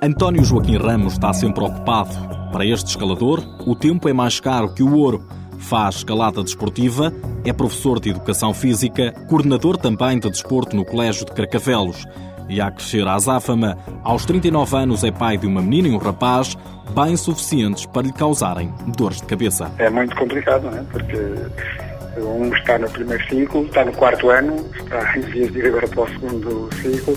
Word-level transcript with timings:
António 0.00 0.42
Joaquim 0.42 0.78
Ramos 0.78 1.12
está 1.12 1.34
sempre 1.34 1.62
ocupado. 1.62 2.10
Para 2.50 2.64
este 2.64 2.86
escalador, 2.86 3.42
o 3.66 3.74
tempo 3.74 4.08
é 4.08 4.12
mais 4.12 4.40
caro 4.40 4.72
que 4.72 4.82
o 4.82 4.96
ouro. 4.96 5.22
Faz 5.58 5.96
escalada 5.96 6.42
desportiva, 6.42 7.12
é 7.44 7.52
professor 7.52 8.00
de 8.00 8.10
educação 8.10 8.54
física, 8.54 9.12
coordenador 9.28 9.76
também 9.76 10.18
de 10.18 10.30
desporto 10.30 10.74
no 10.74 10.84
Colégio 10.84 11.26
de 11.26 11.32
Carcavelos. 11.32 12.06
E 12.48 12.60
a 12.60 12.70
crescer 12.70 13.06
à 13.06 13.14
azáfama, 13.14 13.76
aos 14.02 14.24
39 14.24 14.76
anos 14.76 15.04
é 15.04 15.10
pai 15.10 15.36
de 15.36 15.46
uma 15.46 15.60
menina 15.60 15.88
e 15.88 15.90
um 15.90 15.98
rapaz, 15.98 16.56
bem 16.94 17.16
suficientes 17.16 17.86
para 17.86 18.02
lhe 18.02 18.12
causarem 18.12 18.72
dores 18.96 19.20
de 19.20 19.26
cabeça. 19.26 19.70
É 19.78 19.90
muito 19.90 20.16
complicado, 20.16 20.70
não 20.70 20.78
é? 20.78 20.82
Porque 20.84 21.16
um 22.20 22.54
está 22.54 22.78
no 22.78 22.88
primeiro 22.90 23.22
ciclo, 23.28 23.64
está 23.66 23.84
no 23.84 23.92
quarto 23.92 24.30
ano, 24.30 24.56
está 24.74 25.16
em 25.16 25.20
vias 25.20 25.52
de 25.52 25.58
ir 25.58 25.66
agora 25.66 25.88
para 25.88 26.02
o 26.02 26.08
segundo 26.08 26.68
ciclo 26.76 27.16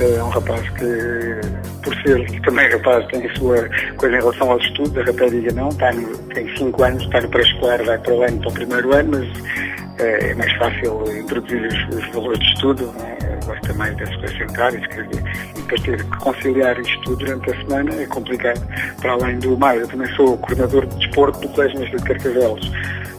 é 0.00 0.22
um 0.22 0.28
rapaz 0.30 0.68
que, 0.70 1.40
por 1.82 1.94
ser 2.02 2.40
também 2.42 2.70
rapaz, 2.70 3.06
tem 3.08 3.26
a 3.26 3.34
sua 3.36 3.68
coisa 3.96 4.16
em 4.16 4.18
relação 4.18 4.50
aos 4.50 4.64
estudos. 4.64 4.96
A 4.98 5.04
rapariga 5.04 5.52
não, 5.52 5.68
está 5.68 5.92
no, 5.92 6.16
tem 6.28 6.56
5 6.56 6.82
anos, 6.82 7.02
está 7.04 7.20
no 7.20 7.28
pré-escolar, 7.28 7.84
vai 7.84 7.98
para 7.98 8.14
o 8.14 8.22
ano, 8.22 8.38
para 8.40 8.48
o 8.48 8.52
primeiro 8.52 8.94
ano, 8.94 9.10
mas 9.12 9.71
é, 10.02 10.30
é 10.30 10.34
mais 10.34 10.52
fácil 10.58 11.04
introduzir 11.18 11.62
os, 11.66 11.96
os 11.96 12.14
valores 12.14 12.38
de 12.38 12.52
estudo. 12.54 12.86
Né? 12.98 13.16
Gosta 13.46 13.72
mais 13.74 13.96
das 13.96 14.14
coisas 14.16 14.38
sentar 14.38 14.74
e 14.74 14.78
depois 14.78 15.80
ter 15.82 16.04
que 16.04 16.18
conciliar 16.18 16.78
isto 16.80 17.00
tudo 17.02 17.24
durante 17.24 17.50
a 17.50 17.56
semana 17.56 17.94
é 17.94 18.06
complicado. 18.06 18.60
Para 19.00 19.12
além 19.12 19.38
do 19.38 19.56
mais, 19.58 19.80
eu 19.80 19.88
também 19.88 20.08
sou 20.14 20.36
coordenador 20.38 20.86
de 20.86 20.96
desporto 20.98 21.40
do 21.40 21.48
Colégio 21.48 21.80
Mestre 21.80 21.98
de 21.98 22.04
Carcavelos 22.04 22.70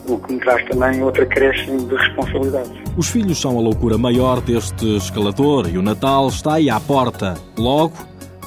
o 0.08 0.18
que 0.18 0.34
me 0.34 0.40
traz 0.40 0.64
também 0.68 1.02
outra 1.02 1.26
crescente 1.26 1.86
de 1.86 1.96
responsabilidades. 1.96 2.72
Os 2.98 3.10
filhos 3.10 3.40
são 3.40 3.58
a 3.58 3.62
loucura 3.62 3.98
maior 3.98 4.42
deste 4.42 4.98
escalador 4.98 5.70
e 5.70 5.78
o 5.78 5.82
Natal 5.82 6.28
está 6.28 6.56
aí 6.56 6.70
à 6.70 6.80
porta. 6.80 7.36
Logo, 7.58 7.94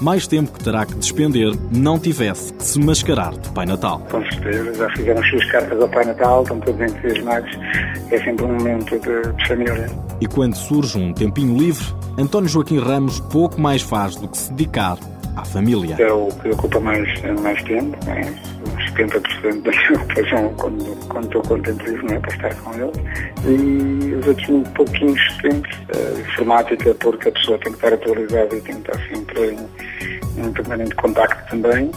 mais 0.00 0.26
tempo 0.26 0.52
que 0.52 0.62
terá 0.62 0.84
que 0.84 0.94
despender 0.94 1.52
não 1.70 1.98
tivesse 1.98 2.52
que 2.52 2.64
se 2.64 2.78
mascarar 2.78 3.32
de 3.32 3.48
Pai 3.50 3.66
Natal. 3.66 4.00
Com 4.10 4.22
certeza, 4.30 4.74
já 4.74 4.90
fizeram 4.90 5.20
as 5.20 5.30
suas 5.30 5.44
cartas 5.50 5.80
ao 5.80 5.88
Pai 5.88 6.04
Natal, 6.04 6.42
estão 6.42 6.60
todos 6.60 6.80
entusiasmados. 6.80 7.50
É 8.10 8.18
sempre 8.18 8.44
um 8.44 8.54
momento 8.54 8.98
de, 8.98 9.32
de 9.32 9.48
família. 9.48 9.90
E 10.20 10.26
quando 10.26 10.54
surge 10.54 10.98
um 10.98 11.12
tempinho 11.12 11.56
livre, 11.56 11.84
António 12.18 12.48
Joaquim 12.48 12.78
Ramos 12.78 13.20
pouco 13.20 13.60
mais 13.60 13.82
faz 13.82 14.16
do 14.16 14.28
que 14.28 14.38
se 14.38 14.52
dedicar 14.52 14.98
à 15.36 15.44
família. 15.44 15.96
É 15.98 16.12
o 16.12 16.28
que 16.28 16.48
ocupa 16.48 16.80
mais, 16.80 17.08
mais 17.40 17.62
tempo, 17.62 17.96
é? 18.08 18.22
uns 18.22 18.92
70% 18.92 19.62
da 19.62 19.70
minha 19.70 19.92
ocupação 19.92 20.54
quando, 20.56 21.08
quando 21.08 21.24
estou 21.26 21.42
com 21.42 21.60
tempo 21.60 21.84
livre, 21.84 22.14
é? 22.14 22.18
para 22.18 22.34
estar 22.34 22.54
com 22.62 22.74
eles. 22.74 22.96
E 23.44 24.14
os 24.14 24.26
outros 24.26 24.48
um 24.48 24.62
pouquinhos 24.62 25.20
tempos, 25.42 25.76
uh, 25.76 26.20
informática, 26.20 26.94
porque 26.94 27.28
a 27.28 27.32
pessoa 27.32 27.58
tem 27.58 27.72
que 27.72 27.78
estar 27.78 27.92
atualizada 27.92 28.56
e 28.56 28.60
tem 28.62 28.80
que 28.80 28.90
estar 28.90 28.98
sempre 29.08 29.50
em, 29.50 30.42
em 30.42 30.52
permanente 30.52 30.94
contacto 30.94 31.50
também. 31.50 31.90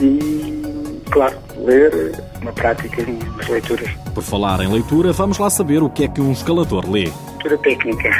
E, 0.00 1.02
claro, 1.10 1.36
ler, 1.56 2.14
uma 2.40 2.52
prática 2.52 3.02
de 3.02 3.50
leituras. 3.50 3.90
Por 4.14 4.22
falar 4.22 4.60
em 4.60 4.72
leitura, 4.72 5.12
vamos 5.12 5.38
lá 5.38 5.50
saber 5.50 5.82
o 5.82 5.90
que 5.90 6.04
é 6.04 6.08
que 6.08 6.20
um 6.20 6.30
escalador 6.30 6.88
lê. 6.88 7.10
Leitura 7.30 7.58
técnica. 7.58 8.10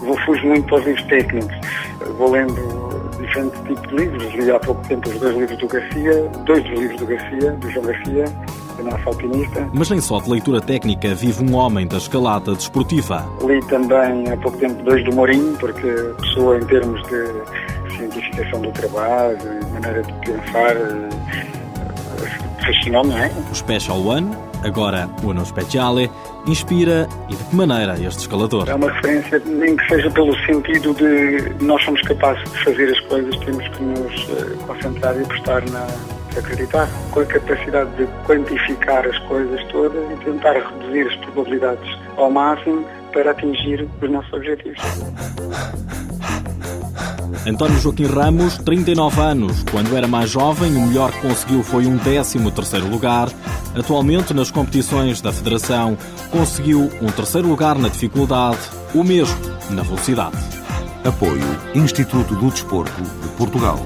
Vou 0.00 0.18
fugir 0.24 0.46
muito 0.46 0.66
para 0.66 0.78
os 0.78 0.86
livros 0.86 1.04
técnicos. 1.06 1.54
Vou 2.18 2.30
lendo 2.30 3.01
diferentes 3.22 3.60
tipos 3.62 3.88
de 3.88 3.96
livros. 3.96 4.34
Li 4.34 4.50
há 4.50 4.58
pouco 4.60 4.86
tempo 4.86 5.08
os 5.08 5.18
dois 5.18 5.36
livros 5.36 5.58
do 5.58 5.66
Garcia, 5.68 6.30
dois 6.44 6.62
dos 6.64 6.78
livros 6.78 6.98
do 7.00 7.06
Garcia, 7.06 7.52
do 7.52 7.70
João 7.70 7.86
Garcia, 7.86 8.24
da 8.76 8.82
nossa 8.84 9.08
alpinista. 9.08 9.68
Mas 9.72 9.90
nem 9.90 10.00
só 10.00 10.20
de 10.20 10.30
leitura 10.30 10.60
técnica 10.60 11.14
vive 11.14 11.44
um 11.44 11.54
homem 11.54 11.86
da 11.86 11.96
escalada 11.96 12.54
desportiva. 12.54 13.26
Li 13.46 13.60
também 13.66 14.28
há 14.30 14.36
pouco 14.36 14.58
tempo 14.58 14.82
dois 14.82 15.04
do 15.04 15.14
Mourinho, 15.14 15.56
porque 15.58 15.88
a 15.88 16.20
pessoa 16.20 16.58
em 16.58 16.66
termos 16.66 17.02
de 17.08 17.96
cientificação 17.96 18.60
do 18.60 18.72
trabalho, 18.72 19.38
maneira 19.72 20.02
de 20.02 20.12
pensar, 20.12 20.76
eh, 20.76 21.08
fascinou, 22.64 23.04
não 23.04 23.18
é? 23.18 23.30
O 23.50 23.54
Special 23.54 24.00
One, 24.00 24.30
agora 24.64 25.08
o 25.22 25.30
Ano 25.30 25.44
Speciale, 25.44 26.10
inspira 26.46 27.08
e 27.28 27.36
de 27.36 27.44
que 27.44 27.56
maneira 27.56 27.94
este 27.94 28.20
escalador? 28.20 28.68
É 28.68 28.74
uma 28.74 28.90
referência, 28.90 29.40
nem 29.44 29.76
que 29.76 29.88
seja 29.88 30.10
pelo 30.10 30.34
sentido 30.46 30.94
de 30.94 31.64
nós 31.64 31.82
somos 31.84 32.00
capazes 32.02 32.50
de 32.50 32.64
fazer 32.64 32.90
as 32.90 33.00
coisas, 33.00 33.36
temos 33.38 33.68
que 33.68 33.82
nos 33.82 34.28
eh, 34.30 34.56
concentrar 34.66 35.16
e 35.16 35.22
apostar 35.22 35.62
na 35.70 35.86
acreditar, 36.38 36.88
com 37.10 37.20
a 37.20 37.26
capacidade 37.26 37.90
de 37.96 38.06
quantificar 38.26 39.06
as 39.06 39.18
coisas 39.20 39.62
todas 39.70 40.02
e 40.12 40.16
tentar 40.24 40.54
reduzir 40.54 41.08
as 41.08 41.16
probabilidades 41.16 41.98
ao 42.16 42.30
máximo 42.30 42.86
para 43.12 43.32
atingir 43.32 43.86
os 44.00 44.10
nossos 44.10 44.32
objetivos. 44.32 44.78
António 47.46 47.78
Joaquim 47.80 48.06
Ramos, 48.06 48.58
39 48.58 49.20
anos. 49.20 49.64
Quando 49.70 49.96
era 49.96 50.06
mais 50.06 50.30
jovem, 50.30 50.76
o 50.76 50.86
melhor 50.86 51.12
que 51.12 51.20
conseguiu 51.20 51.62
foi 51.62 51.86
um 51.86 51.98
13 51.98 52.38
terceiro 52.50 52.88
lugar. 52.88 53.28
Atualmente, 53.74 54.34
nas 54.34 54.50
competições 54.50 55.20
da 55.20 55.32
Federação, 55.32 55.96
conseguiu 56.30 56.90
um 57.00 57.10
terceiro 57.10 57.48
lugar 57.48 57.78
na 57.78 57.88
dificuldade, 57.88 58.58
o 58.94 59.02
mesmo 59.02 59.36
na 59.70 59.82
velocidade. 59.82 60.36
Apoio 61.04 61.42
Instituto 61.74 62.34
do 62.36 62.50
Desporto 62.50 63.02
de 63.02 63.28
Portugal. 63.36 63.78